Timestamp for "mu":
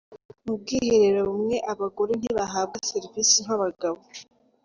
0.45-0.53